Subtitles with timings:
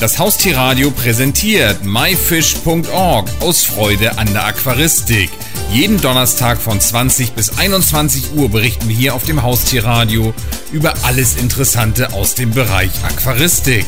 [0.00, 5.30] Das Haustierradio präsentiert myfish.org aus Freude an der Aquaristik.
[5.70, 10.34] Jeden Donnerstag von 20 bis 21 Uhr berichten wir hier auf dem Haustierradio
[10.72, 13.86] über alles Interessante aus dem Bereich Aquaristik.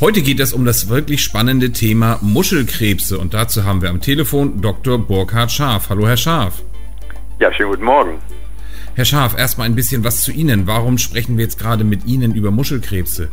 [0.00, 4.62] Heute geht es um das wirklich spannende Thema Muschelkrebse und dazu haben wir am Telefon
[4.62, 4.98] Dr.
[4.98, 5.90] Burkhard Scharf.
[5.90, 6.62] Hallo Herr Scharf.
[7.38, 8.18] Ja, schönen guten Morgen.
[8.94, 10.66] Herr Scharf, erstmal ein bisschen was zu Ihnen.
[10.66, 13.30] Warum sprechen wir jetzt gerade mit Ihnen über Muschelkrebse?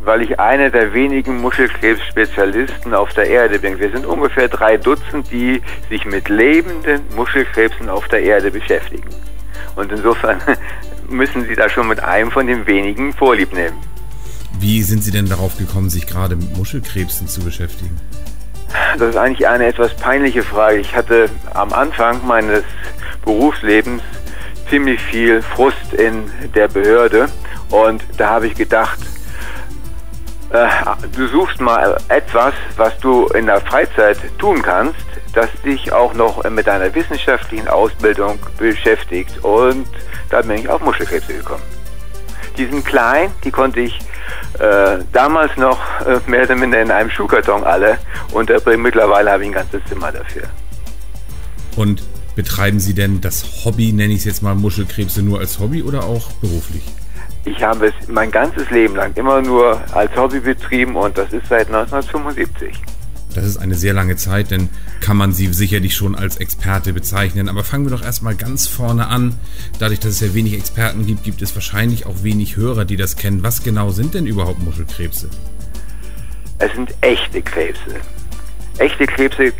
[0.00, 3.78] Weil ich einer der wenigen Muschelkrebsspezialisten auf der Erde bin.
[3.78, 9.08] Wir sind ungefähr drei Dutzend, die sich mit lebenden Muschelkrebsen auf der Erde beschäftigen.
[9.76, 10.40] Und insofern
[11.08, 13.76] müssen Sie da schon mit einem von den wenigen Vorlieb nehmen.
[14.60, 18.00] Wie sind Sie denn darauf gekommen, sich gerade mit Muschelkrebsen zu beschäftigen?
[18.98, 20.78] Das ist eigentlich eine etwas peinliche Frage.
[20.78, 22.64] Ich hatte am Anfang meines
[23.24, 24.02] Berufslebens
[24.68, 27.28] ziemlich viel Frust in der Behörde
[27.70, 28.98] und da habe ich gedacht,
[30.50, 34.96] du suchst mal etwas, was du in der Freizeit tun kannst,
[35.34, 39.44] das dich auch noch mit deiner wissenschaftlichen Ausbildung beschäftigt.
[39.44, 39.86] Und
[40.30, 41.62] da bin ich auf Muschelkrebse gekommen.
[42.56, 43.98] Die sind klein, die konnte ich
[44.58, 47.98] äh, damals noch äh, mehr oder minder in einem Schuhkarton alle
[48.32, 48.82] unterbringen.
[48.82, 50.42] Mittlerweile habe ich ein ganzes Zimmer dafür.
[51.76, 52.02] Und
[52.34, 56.04] betreiben Sie denn das Hobby, nenne ich es jetzt mal Muschelkrebse, nur als Hobby oder
[56.04, 56.82] auch beruflich?
[57.50, 61.46] Ich habe es mein ganzes Leben lang immer nur als Hobby betrieben und das ist
[61.48, 62.74] seit 1975.
[63.34, 64.68] Das ist eine sehr lange Zeit, denn
[65.00, 67.48] kann man sie sicherlich schon als Experte bezeichnen.
[67.48, 69.34] Aber fangen wir doch erstmal ganz vorne an.
[69.78, 73.16] Dadurch, dass es ja wenig Experten gibt, gibt es wahrscheinlich auch wenig Hörer, die das
[73.16, 73.42] kennen.
[73.42, 75.30] Was genau sind denn überhaupt Muschelkrebse?
[76.58, 77.96] Es sind echte Krebse.
[78.78, 79.52] Echte Krebse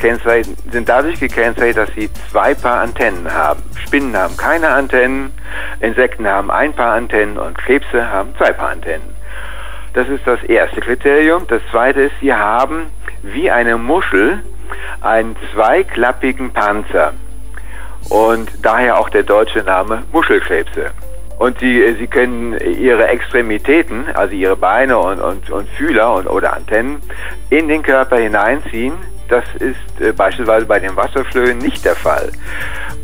[0.71, 3.63] sind dadurch gekennzeichnet, dass sie zwei Paar Antennen haben.
[3.85, 5.33] Spinnen haben keine Antennen,
[5.81, 9.09] Insekten haben ein Paar Antennen und Krebse haben zwei Paar Antennen.
[9.95, 11.47] Das ist das erste Kriterium.
[11.49, 12.87] Das zweite ist, sie haben
[13.23, 14.45] wie eine Muschel
[15.01, 17.15] einen zweiklappigen Panzer
[18.11, 20.93] und daher auch der deutsche Name Muschelkrebse.
[21.39, 26.55] Und sie, sie können ihre Extremitäten, also ihre Beine und, und, und Fühler und, oder
[26.55, 27.01] Antennen,
[27.51, 28.95] in den Körper hineinziehen.
[29.29, 32.33] Das ist äh, beispielsweise bei den Wasserflöhen nicht der Fall.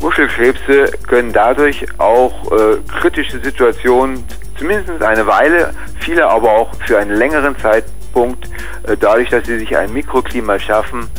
[0.01, 4.25] Muschelkrebse können dadurch auch äh, kritische Situationen,
[4.57, 8.49] zumindest eine Weile, viele aber auch für einen längeren Zeitpunkt,
[8.83, 11.09] äh, dadurch, dass sie sich ein Mikroklima schaffen,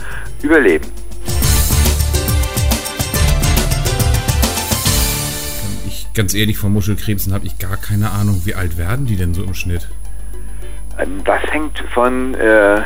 [0.42, 0.92] überleben.
[6.16, 8.42] Ganz ehrlich, von Muschelkrebsen habe ich gar keine Ahnung.
[8.44, 9.86] Wie alt werden die denn so im Schnitt?
[10.98, 12.80] Ähm, das hängt von äh,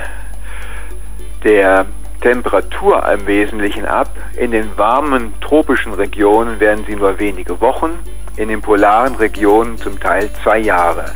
[1.45, 1.87] der
[2.21, 4.15] Temperatur im Wesentlichen ab.
[4.37, 7.93] In den warmen tropischen Regionen werden sie nur wenige Wochen,
[8.37, 11.13] in den polaren Regionen zum Teil zwei Jahre.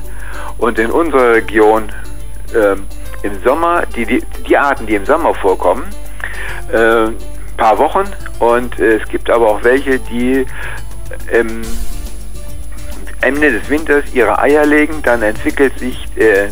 [0.57, 1.91] Und in unserer Region
[2.55, 2.77] äh,
[3.27, 5.85] im Sommer, die, die, die, Arten, die im Sommer vorkommen,
[6.73, 7.09] äh,
[7.57, 8.05] paar Wochen
[8.41, 10.45] und es gibt aber auch welche, die
[11.33, 11.63] im
[13.25, 16.51] Ende des Winters ihre Eier legen, dann entwickelt sich äh,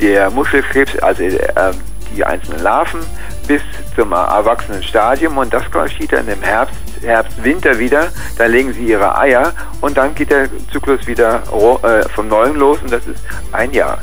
[0.00, 1.72] der Muschelkrebs, also äh,
[2.14, 3.00] die einzelnen Larven,
[3.46, 3.62] bis
[3.96, 8.12] zum erwachsenen Stadium und das geschieht dann im Herbst, Herbst, Winter wieder.
[8.36, 11.42] Da legen sie ihre Eier und dann geht der Zyklus wieder
[11.82, 13.20] äh, vom Neuen los und das ist
[13.52, 13.98] ein Jahr.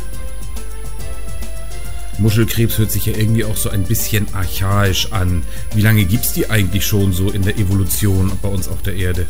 [2.17, 5.43] Muschelkrebs hört sich ja irgendwie auch so ein bisschen archaisch an.
[5.73, 8.95] Wie lange gibt es die eigentlich schon so in der Evolution bei uns auf der
[8.95, 9.25] Erde?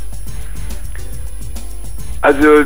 [2.22, 2.66] Also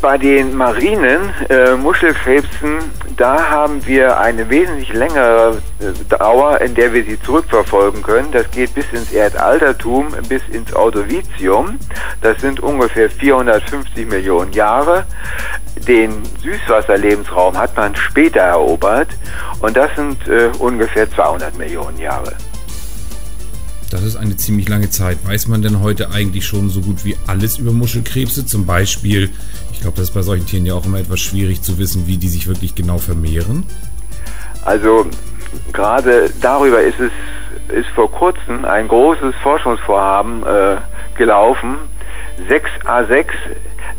[0.00, 2.78] bei den marinen äh, Muschelkrebsen,
[3.16, 8.30] da haben wir eine wesentlich längere äh, Dauer, in der wir sie zurückverfolgen können.
[8.30, 11.78] Das geht bis ins Erdaltertum, bis ins Ordovizium.
[12.20, 15.04] Das sind ungefähr 450 Millionen Jahre.
[15.86, 19.08] Den Süßwasserlebensraum hat man später erobert
[19.60, 22.34] und das sind äh, ungefähr 200 Millionen Jahre.
[23.90, 25.18] Das ist eine ziemlich lange Zeit.
[25.26, 28.44] Weiß man denn heute eigentlich schon so gut wie alles über Muschelkrebse?
[28.44, 29.30] Zum Beispiel,
[29.72, 32.18] ich glaube, das ist bei solchen Tieren ja auch immer etwas schwierig zu wissen, wie
[32.18, 33.64] die sich wirklich genau vermehren.
[34.64, 35.06] Also
[35.72, 37.12] gerade darüber ist es
[37.74, 40.76] ist vor kurzem ein großes Forschungsvorhaben äh,
[41.16, 41.76] gelaufen.
[42.48, 43.26] 6A6.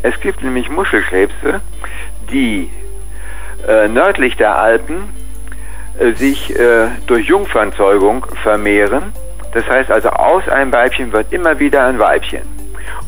[0.02, 1.60] Es gibt nämlich Muschelkrebse,
[2.30, 2.70] die
[3.66, 5.08] äh, nördlich der Alpen
[5.98, 9.12] äh, sich äh, durch Jungfernzeugung vermehren
[9.52, 12.42] das heißt also, aus einem Weibchen wird immer wieder ein Weibchen.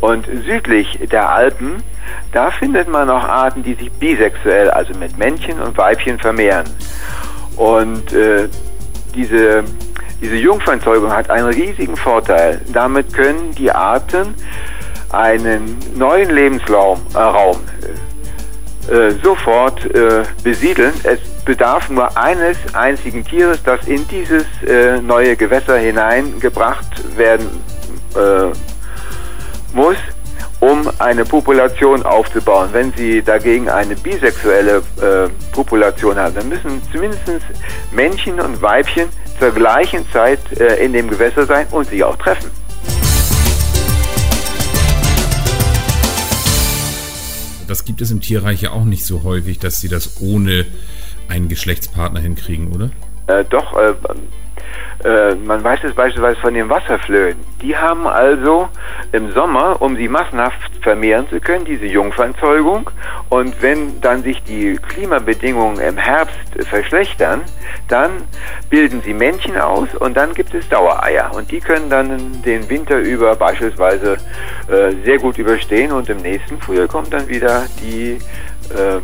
[0.01, 1.83] Und südlich der Alpen,
[2.33, 6.69] da findet man noch Arten, die sich bisexuell, also mit Männchen und Weibchen vermehren.
[7.57, 8.49] Und äh,
[9.15, 9.65] diese,
[10.21, 12.61] diese Jungfernzeugung hat einen riesigen Vorteil.
[12.73, 14.35] Damit können die Arten
[15.11, 17.61] einen neuen Lebensraum äh, Raum,
[18.91, 20.95] äh, sofort äh, besiedeln.
[21.05, 27.49] Es bedarf nur eines einzigen Tieres, das in dieses äh, neue Gewässer hineingebracht werden
[28.15, 28.53] äh,
[29.75, 29.97] muss,
[30.61, 32.69] um eine Population aufzubauen.
[32.73, 37.23] Wenn Sie dagegen eine bisexuelle äh, Population haben, dann müssen zumindest
[37.91, 42.51] Männchen und Weibchen zur gleichen Zeit äh, in dem Gewässer sein und sich auch treffen.
[47.67, 50.67] Das gibt es im Tierreich ja auch nicht so häufig, dass sie das ohne
[51.33, 52.91] einen Geschlechtspartner hinkriegen, oder?
[53.27, 53.95] Äh, doch, äh,
[55.05, 57.37] äh, man weiß es beispielsweise von den Wasserflöhen.
[57.63, 58.69] Die haben also
[59.13, 62.91] im Sommer, um sie massenhaft vermehren zu können, diese Jungfernzeugung.
[63.29, 66.37] Und wenn dann sich die Klimabedingungen im Herbst
[66.69, 67.41] verschlechtern,
[67.89, 68.11] dann
[68.71, 71.33] bilden sie Männchen aus und dann gibt es Dauereier.
[71.35, 74.19] Und die können dann den Winter über beispielsweise
[74.69, 78.19] äh, sehr gut überstehen und im nächsten Frühjahr kommt dann wieder die
[78.71, 79.01] äh,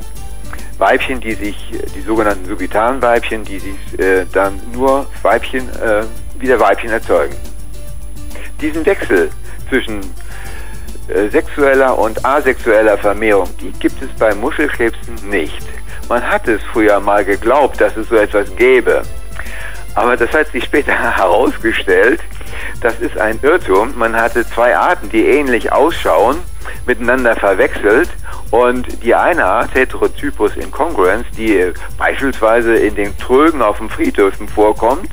[0.79, 1.57] Weibchen, die sich,
[1.95, 6.05] die sogenannten subitaren Weibchen, die sich äh, dann nur Weibchen, äh,
[6.39, 7.35] wieder Weibchen erzeugen.
[8.61, 9.31] Diesen Wechsel
[9.69, 10.01] zwischen
[11.09, 15.67] äh, sexueller und asexueller Vermehrung, die gibt es bei Muschelkrebsen nicht.
[16.09, 19.03] Man hat es früher mal geglaubt, dass es so etwas gäbe.
[19.95, 22.21] Aber das hat sich später herausgestellt,
[22.81, 23.99] das ist ein Irrtum.
[23.99, 26.39] Man hatte zwei Arten, die ähnlich ausschauen,
[26.87, 28.09] miteinander verwechselt
[28.51, 35.11] und die eine Art, Heterotypus Incongruence, die beispielsweise in den Trögen auf den Friedhöfen vorkommt,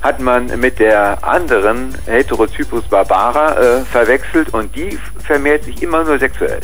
[0.00, 6.18] hat man mit der anderen Heterotypus barbara äh, verwechselt und die vermehrt sich immer nur
[6.18, 6.60] sexuell.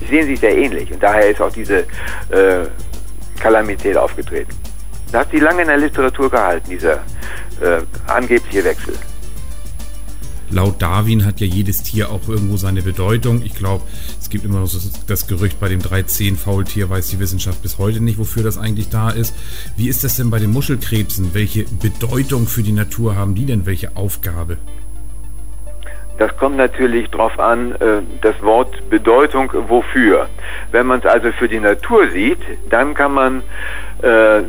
[0.00, 1.78] Die sehen sich sehr ähnlich und daher ist auch diese
[2.30, 2.66] äh,
[3.40, 4.52] Kalamität aufgetreten.
[5.10, 6.96] Das hat sie lange in der Literatur gehalten, dieser
[7.60, 8.94] äh, angebliche Wechsel
[10.54, 13.42] laut Darwin hat ja jedes Tier auch irgendwo seine Bedeutung.
[13.44, 13.84] Ich glaube,
[14.20, 18.00] es gibt immer noch so das Gerücht, bei dem 310-Faultier weiß die Wissenschaft bis heute
[18.02, 19.34] nicht, wofür das eigentlich da ist.
[19.76, 21.34] Wie ist das denn bei den Muschelkrebsen?
[21.34, 23.66] Welche Bedeutung für die Natur haben die denn?
[23.66, 24.58] Welche Aufgabe?
[26.16, 30.28] Das kommt natürlich darauf an, äh, das Wort Bedeutung wofür.
[30.70, 32.38] Wenn man es also für die Natur sieht,
[32.70, 33.42] dann kann man
[34.00, 34.42] äh,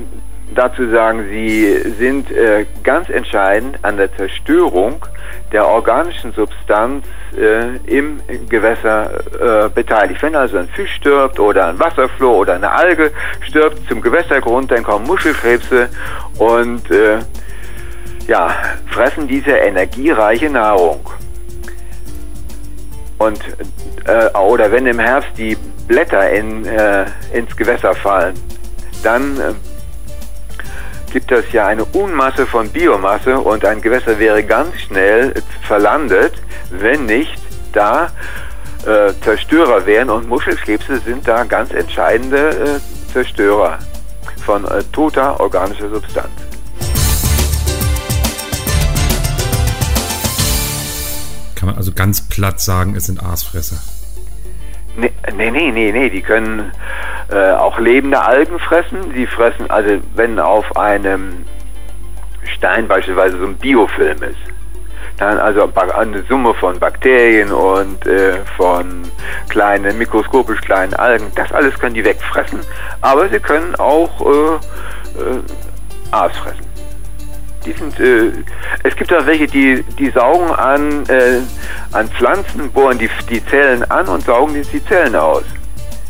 [0.54, 5.06] dazu sagen, sie sind äh, ganz entscheidend an der Zerstörung
[5.52, 7.06] der organischen Substanz
[7.38, 8.20] äh, im
[8.50, 10.22] Gewässer äh, beteiligt.
[10.22, 13.12] Wenn also ein Fisch stirbt oder ein Wasserfloh oder eine Alge
[13.42, 15.90] stirbt zum Gewässergrund, dann kommen Muschelkrebse
[16.38, 17.20] und äh,
[18.28, 18.56] ja,
[18.88, 21.02] fressen diese energiereiche Nahrung.
[23.18, 23.40] Und
[24.06, 25.58] äh, oder wenn im Herbst die
[25.88, 28.36] Blätter in, äh, ins Gewässer fallen,
[29.04, 29.40] dann
[31.16, 36.34] gibt es ja eine Unmasse von Biomasse und ein Gewässer wäre ganz schnell verlandet,
[36.72, 37.42] wenn nicht
[37.72, 38.12] da
[38.86, 43.80] äh, Zerstörer wären und Muschelkrebse sind da ganz entscheidende äh, Zerstörer
[44.46, 46.32] von äh, toter organischer Substanz.
[51.56, 53.78] Kann man also ganz platt sagen, es sind Aasfresser.
[54.98, 56.10] Nee, nee, nee, nee, nee.
[56.10, 56.74] die können
[57.32, 59.12] äh, auch lebende Algen fressen.
[59.14, 61.46] Sie fressen, also wenn auf einem
[62.44, 64.38] Stein beispielsweise so ein Biofilm ist,
[65.18, 69.04] dann also eine Summe von Bakterien und äh, von
[69.50, 72.60] kleinen, mikroskopisch kleinen Algen, das alles können die wegfressen,
[73.02, 74.56] aber sie können auch äh,
[75.20, 75.42] äh,
[76.12, 76.66] Aas fressen.
[77.66, 78.32] Die sind, äh,
[78.84, 81.40] es gibt auch welche, die, die saugen an, äh,
[81.94, 85.44] an Pflanzen, bohren die, die Zellen an und saugen die, die Zellen aus.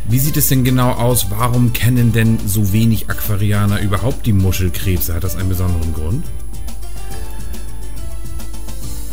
[0.07, 1.31] Wie sieht es denn genau aus?
[1.31, 5.15] Warum kennen denn so wenig Aquarianer überhaupt die Muschelkrebse?
[5.15, 6.25] Hat das einen besonderen Grund?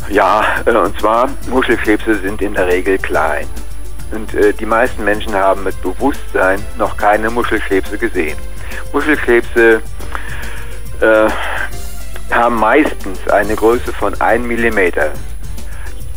[0.09, 3.47] Ja, äh, und zwar Muschelkrebse sind in der Regel klein.
[4.11, 8.37] Und äh, die meisten Menschen haben mit Bewusstsein noch keine Muschelkrebse gesehen.
[8.91, 9.81] Muschelkrebse
[11.01, 11.29] äh,
[12.31, 14.79] haben meistens eine Größe von 1 mm.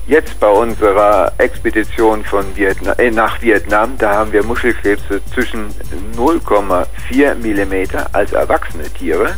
[0.07, 5.75] Jetzt bei unserer Expedition von Vietnam, äh, nach Vietnam, da haben wir Muschelkrebse zwischen
[6.17, 9.37] 0,4 mm als erwachsene Tiere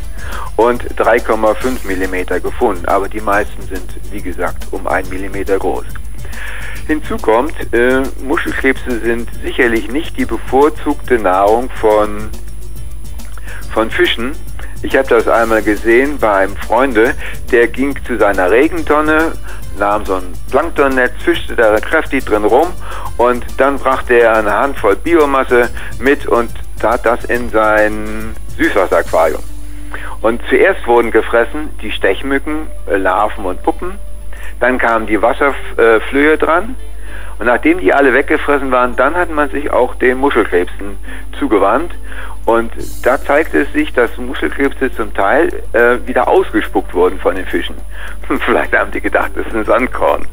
[0.57, 2.85] und 3,5 mm gefunden.
[2.85, 5.87] Aber die meisten sind, wie gesagt, um 1 mm groß.
[6.87, 12.29] Hinzu kommt, äh, Muschelkrebse sind sicherlich nicht die bevorzugte Nahrung von,
[13.73, 14.33] von Fischen,
[14.83, 17.15] ich habe das einmal gesehen bei einem Freunde,
[17.51, 19.33] der ging zu seiner Regentonne,
[19.79, 22.69] nahm so ein Planktonnetz, fischte da kräftig drin rum
[23.17, 25.69] und dann brachte er eine Handvoll Biomasse
[25.99, 29.43] mit und tat das in sein Süßwasseraquarium.
[30.21, 33.99] Und zuerst wurden gefressen die Stechmücken, Larven und Puppen.
[34.61, 36.75] Dann kamen die Wasserflöhe dran
[37.39, 40.97] Und nachdem die alle weggefressen waren, dann hat man sich auch den Muschelkrebsen
[41.39, 41.95] zugewandt.
[42.45, 47.47] Und da zeigte es sich, dass Muschelkrebse zum Teil äh, wieder ausgespuckt wurden von den
[47.47, 47.77] Fischen.
[48.41, 50.27] Vielleicht haben die gedacht, das ist ein Sandkorn.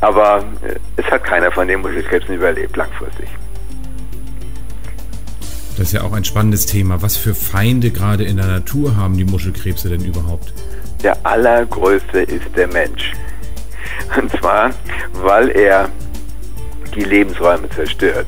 [0.00, 3.28] Aber äh, es hat keiner von den Muschelkrebsen überlebt langfristig.
[5.78, 7.00] Das ist ja auch ein spannendes Thema.
[7.02, 10.52] Was für Feinde gerade in der Natur haben die Muschelkrebse denn überhaupt?
[11.04, 13.12] Der allergrößte ist der Mensch.
[14.20, 14.70] Und zwar,
[15.12, 15.88] weil er
[16.98, 18.26] die Lebensräume zerstört.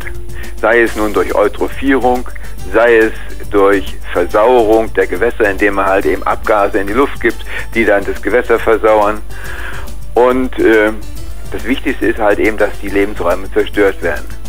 [0.60, 2.28] Sei es nun durch Eutrophierung,
[2.72, 3.12] sei es
[3.50, 8.04] durch Versauerung der Gewässer, indem er halt eben Abgase in die Luft gibt, die dann
[8.04, 9.20] das Gewässer versauern.
[10.14, 10.92] Und äh,
[11.50, 14.39] das Wichtigste ist halt eben, dass die Lebensräume zerstört werden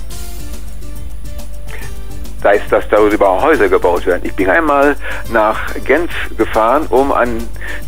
[2.42, 4.22] sei es, dass darüber Häuser gebaut werden.
[4.24, 4.96] Ich bin einmal
[5.32, 7.38] nach Genf gefahren, um an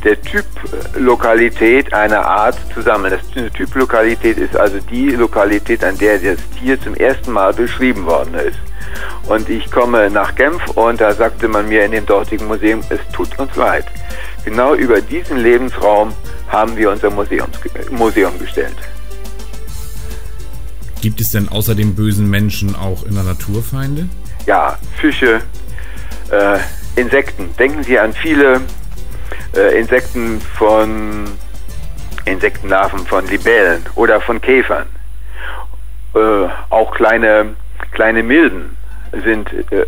[0.03, 3.19] der Typlokalität einer Art zu sammeln.
[3.35, 8.35] Eine Typlokalität ist also die Lokalität, an der das Tier zum ersten Mal beschrieben worden
[8.35, 8.57] ist.
[9.27, 12.99] Und ich komme nach Genf und da sagte man mir in dem dortigen Museum, es
[13.11, 13.85] tut uns leid.
[14.45, 16.13] Genau über diesen Lebensraum
[16.49, 17.57] haben wir unser Museums,
[17.89, 18.75] Museum gestellt.
[21.01, 24.07] Gibt es denn außer dem bösen Menschen auch in der Natur Feinde?
[24.45, 25.41] Ja, Fische,
[26.31, 26.59] äh,
[26.99, 27.55] Insekten.
[27.57, 28.61] Denken Sie an viele
[29.55, 31.25] äh, Insekten von
[32.25, 34.87] Insektenlarven von Libellen oder von Käfern.
[36.15, 36.19] Äh,
[36.69, 37.55] auch kleine,
[37.91, 38.77] kleine Milben
[39.23, 39.85] sind äh,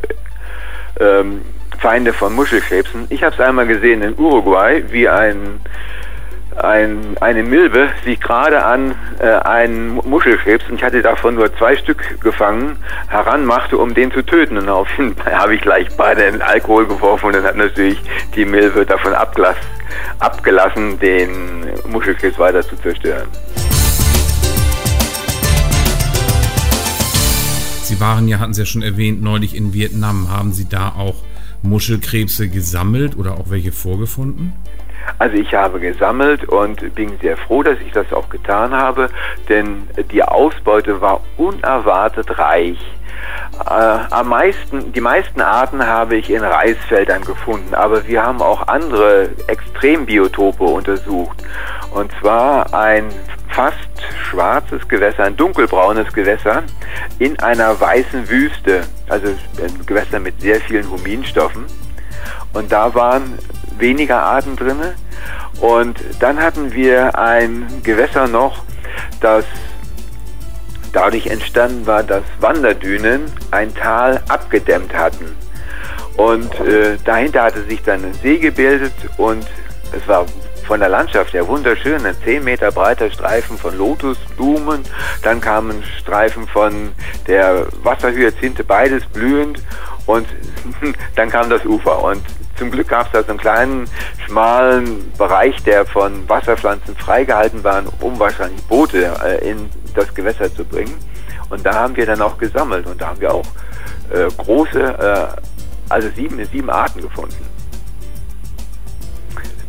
[1.00, 1.42] ähm,
[1.80, 3.08] Feinde von Muschelkrebsen.
[3.10, 5.60] Ich habe es einmal gesehen in Uruguay, wie ein
[6.58, 11.76] ein, eine Milbe sich gerade an äh, einen Muschelkrebs, und ich hatte davon nur zwei
[11.76, 14.58] Stück gefangen, heranmachte, um den zu töten.
[14.58, 18.00] Und auf ihn habe ich gleich beide in Alkohol geworfen und dann hat natürlich
[18.36, 19.62] die Milbe davon abgelassen,
[20.20, 23.28] abgelassen den Muschelkrebs weiter zu zerstören.
[27.84, 30.32] Sie waren ja, hatten Sie ja schon erwähnt, neulich in Vietnam.
[30.32, 31.16] Haben Sie da auch
[31.62, 34.54] Muschelkrebse gesammelt oder auch welche vorgefunden?
[35.18, 39.10] Also ich habe gesammelt und bin sehr froh, dass ich das auch getan habe,
[39.50, 42.80] denn die Ausbeute war unerwartet reich.
[43.66, 48.68] Äh, am meisten, die meisten Arten habe ich in Reisfeldern gefunden, aber wir haben auch
[48.68, 51.38] andere Extrembiotope untersucht.
[51.92, 53.06] Und zwar ein
[53.50, 53.80] fast
[54.30, 56.64] schwarzes Gewässer, ein dunkelbraunes Gewässer
[57.20, 61.66] in einer weißen Wüste, also ein Gewässer mit sehr vielen Huminstoffen.
[62.54, 63.40] Und da waren
[63.78, 64.80] weniger Arten drin.
[65.60, 68.64] Und dann hatten wir ein Gewässer noch,
[69.22, 69.46] das
[70.92, 75.36] dadurch entstanden war, dass Wanderdünen ein Tal abgedämmt hatten.
[76.18, 79.46] Und äh, dahinter hatte sich dann ein See gebildet und
[79.92, 80.26] es war
[80.66, 84.84] von der Landschaft her wunderschön, ein 10 Meter breiter Streifen von Lotusblumen,
[85.22, 86.92] dann kamen Streifen von
[87.28, 89.62] der Wasserhyazinthe, beides blühend
[90.06, 90.28] und
[91.16, 92.24] dann kam das Ufer und
[92.58, 93.90] zum Glück gab es da so einen kleinen,
[94.26, 100.64] schmalen Bereich, der von Wasserpflanzen freigehalten war, um wahrscheinlich Boote äh, in das Gewässer zu
[100.64, 100.96] bringen.
[101.50, 103.46] Und da haben wir dann auch gesammelt und da haben wir auch
[104.12, 105.42] äh, große, äh,
[105.90, 107.46] also sieben, sieben Arten gefunden.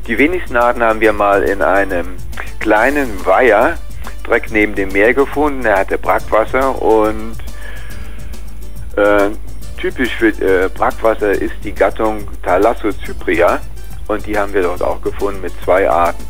[0.07, 2.16] Die wenigsten Arten haben wir mal in einem
[2.61, 3.76] kleinen Weiher
[4.25, 5.64] direkt neben dem Meer gefunden.
[5.64, 7.37] Er hatte Brackwasser und
[8.97, 9.31] äh,
[9.78, 13.61] Typisch für äh, Brackwasser ist die Gattung Thalassocypria
[14.09, 16.25] und die haben wir dort auch gefunden mit zwei Arten.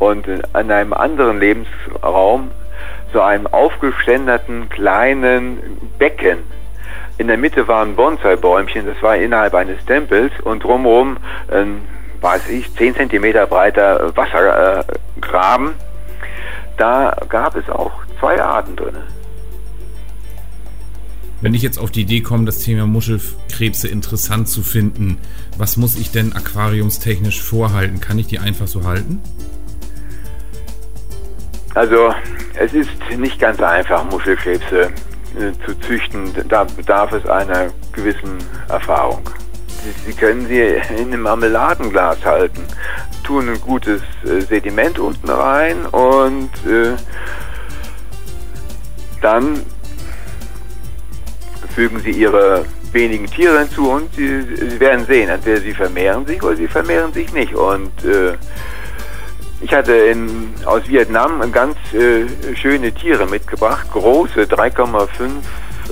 [0.00, 2.50] Und an einem anderen Lebensraum,
[3.12, 6.38] so einem aufgeständerten kleinen Becken.
[7.16, 11.16] In der Mitte war ein Bonsai-Bäumchen, das war innerhalb eines Tempels und drumherum
[11.50, 11.82] ein,
[12.20, 15.74] weiß ich, 10 cm breiter Wassergraben.
[16.76, 19.17] da gab es auch zwei Arten drinnen.
[21.40, 25.18] Wenn ich jetzt auf die Idee komme, das Thema Muschelkrebse interessant zu finden,
[25.56, 28.00] was muss ich denn aquariumstechnisch vorhalten?
[28.00, 29.20] Kann ich die einfach so halten?
[31.74, 32.12] Also
[32.54, 34.90] es ist nicht ganz einfach, Muschelkrebse
[35.38, 36.32] äh, zu züchten.
[36.48, 39.22] Da bedarf es einer gewissen Erfahrung.
[39.68, 40.60] Sie, Sie können sie
[40.96, 42.62] in einem Marmeladenglas halten,
[43.22, 46.96] tun ein gutes äh, Sediment unten rein und äh,
[49.20, 49.62] dann
[51.78, 56.42] fügen sie ihre wenigen Tiere hinzu und sie, sie werden sehen, entweder sie vermehren sich
[56.42, 57.54] oder sie vermehren sich nicht.
[57.54, 58.32] Und äh,
[59.60, 65.06] ich hatte in, aus Vietnam ganz äh, schöne Tiere mitgebracht, große 3,5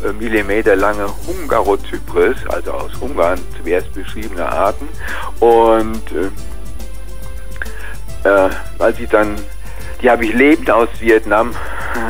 [0.09, 4.89] äh, Millimeter lange Hungarozypris, also aus Ungarn zuerst beschriebene Arten.
[5.39, 6.03] Und
[8.25, 8.51] äh, äh,
[8.81, 9.37] als ich dann,
[10.03, 11.53] die habe ich lebend aus Vietnam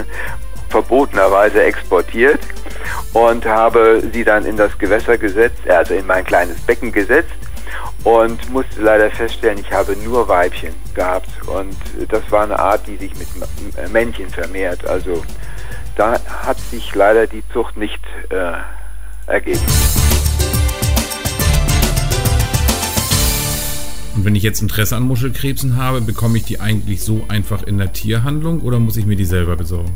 [0.71, 2.41] verbotenerweise exportiert
[3.13, 7.35] und habe sie dann in das Gewässer gesetzt, also in mein kleines Becken gesetzt
[8.05, 11.77] und musste leider feststellen, ich habe nur Weibchen gehabt und
[12.09, 13.29] das war eine Art, die sich mit
[13.93, 14.87] Männchen vermehrt.
[14.87, 15.25] Also
[15.97, 18.01] da hat sich leider die Zucht nicht
[18.31, 18.53] äh,
[19.27, 19.61] ergeben.
[24.15, 27.77] Und wenn ich jetzt Interesse an Muschelkrebsen habe, bekomme ich die eigentlich so einfach in
[27.77, 29.95] der Tierhandlung oder muss ich mir die selber besorgen?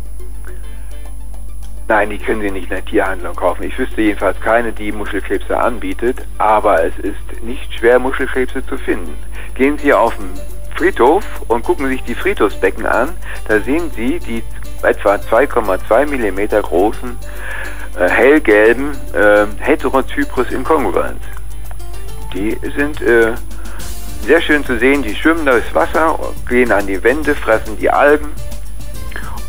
[1.91, 3.65] Nein, die können Sie nicht in der Tierhandlung kaufen.
[3.65, 9.19] Ich wüsste jedenfalls keine, die Muschelkrebse anbietet, aber es ist nicht schwer, Muschelkrebse zu finden.
[9.57, 10.31] Gehen Sie auf den
[10.77, 13.09] Friedhof und gucken sich die Friedhofsbecken an.
[13.49, 14.45] Da sehen Sie die
[14.85, 17.19] etwa 2,2 mm großen,
[17.99, 21.25] äh, hellgelben äh, Heterozyprus incongruens.
[22.33, 23.33] Die sind äh,
[24.25, 26.17] sehr schön zu sehen, die schwimmen durchs Wasser,
[26.49, 28.29] gehen an die Wände, fressen die Algen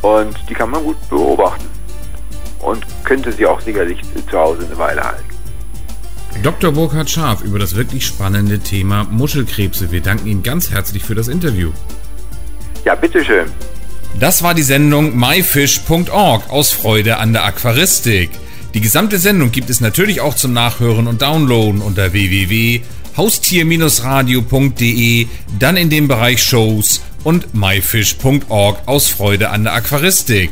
[0.01, 1.80] und die kann man gut beobachten
[2.61, 3.99] und könnte sie auch sicherlich
[4.29, 5.23] zu Hause eine Weile halten.
[6.43, 6.71] Dr.
[6.71, 9.91] Burkhard Scharf über das wirklich spannende Thema Muschelkrebse.
[9.91, 11.71] Wir danken Ihnen ganz herzlich für das Interview.
[12.85, 13.47] Ja, bitteschön.
[14.19, 18.31] Das war die Sendung myfish.org aus Freude an der Aquaristik.
[18.73, 22.81] Die gesamte Sendung gibt es natürlich auch zum Nachhören und Downloaden unter www
[23.17, 25.27] haustier-radio.de,
[25.59, 30.51] dann in dem Bereich Shows und myfish.org aus Freude an der Aquaristik.